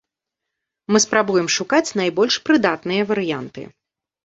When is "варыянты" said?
3.13-3.71